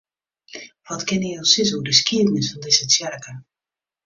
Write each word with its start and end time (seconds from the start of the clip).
Wat 0.87 1.01
kinne 1.09 1.29
jo 1.33 1.43
sizze 1.51 1.73
oer 1.77 1.85
de 1.87 1.93
skiednis 1.99 2.47
fan 2.49 2.61
dizze 2.65 2.85
tsjerke? 2.87 3.33